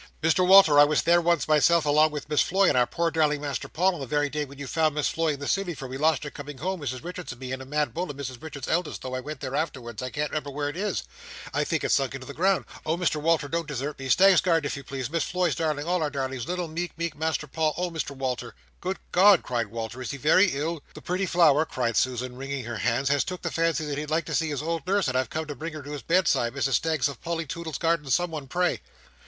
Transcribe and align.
"Mr 0.23 0.43
Walter, 0.47 0.79
I 0.79 0.83
was 0.83 1.03
there 1.03 1.21
once 1.21 1.47
myself, 1.47 1.85
along 1.85 2.09
with 2.09 2.27
Miss 2.27 2.41
Floy 2.41 2.67
and 2.69 2.75
our 2.75 2.87
poor 2.87 3.11
darling 3.11 3.41
Master 3.41 3.67
Paul, 3.67 3.93
on 3.93 3.99
the 3.99 4.07
very 4.07 4.31
day 4.31 4.45
when 4.45 4.57
you 4.57 4.65
found 4.65 4.95
Miss 4.95 5.09
Floy 5.09 5.33
in 5.35 5.39
the 5.39 5.47
City, 5.47 5.75
for 5.75 5.87
we 5.87 5.95
lost 5.95 6.23
her 6.23 6.31
coming 6.31 6.57
home, 6.57 6.79
Mrs 6.81 7.03
Richards 7.03 7.33
and 7.33 7.39
me, 7.39 7.51
and 7.51 7.61
a 7.61 7.65
mad 7.65 7.93
bull, 7.93 8.09
and 8.09 8.19
Mrs 8.19 8.41
Richards's 8.41 8.67
eldest, 8.71 9.03
and 9.03 9.13
though 9.13 9.15
I 9.15 9.19
went 9.19 9.41
there 9.41 9.53
afterwards, 9.53 10.01
I 10.01 10.09
can't 10.09 10.31
remember 10.31 10.49
where 10.49 10.69
it 10.69 10.75
is, 10.75 11.03
I 11.53 11.63
think 11.63 11.83
it's 11.83 11.93
sunk 11.93 12.15
into 12.15 12.25
the 12.25 12.33
ground. 12.33 12.65
Oh, 12.83 12.97
Mr 12.97 13.21
Walter, 13.21 13.47
don't 13.47 13.67
desert 13.67 13.99
me, 13.99 14.09
Staggs's 14.09 14.41
Gardens, 14.41 14.71
if 14.73 14.77
you 14.77 14.83
please! 14.83 15.07
Miss 15.07 15.23
Floy's 15.25 15.53
darling—all 15.53 16.01
our 16.01 16.09
darlings—little, 16.09 16.67
meek, 16.67 16.97
meek 16.97 17.15
Master 17.15 17.45
Paul! 17.45 17.75
Oh 17.77 17.91
Mr 17.91 18.15
Walter!" 18.15 18.55
"Good 18.79 18.97
God!" 19.11 19.43
cried 19.43 19.67
Walter. 19.67 20.01
"Is 20.01 20.09
he 20.09 20.17
very 20.17 20.47
ill?" 20.53 20.81
"The 20.95 21.03
pretty 21.03 21.27
flower!" 21.27 21.63
cried 21.63 21.95
Susan, 21.95 22.37
wringing 22.37 22.63
her 22.65 22.77
hands, 22.77 23.09
"has 23.09 23.23
took 23.23 23.43
the 23.43 23.51
fancy 23.51 23.85
that 23.85 23.99
he'd 23.99 24.09
like 24.09 24.25
to 24.25 24.33
see 24.33 24.49
his 24.49 24.63
old 24.63 24.87
nurse, 24.87 25.07
and 25.07 25.15
I've 25.15 25.29
come 25.29 25.45
to 25.45 25.53
bring 25.53 25.73
her 25.73 25.83
to 25.83 25.91
his 25.91 26.01
bedside, 26.01 26.53
Mrs 26.55 26.71
Staggs, 26.73 27.07
of 27.07 27.21
Polly 27.21 27.45
Toodle's 27.45 27.77
Gardens, 27.77 28.15
someone 28.15 28.47
pray!" 28.47 28.79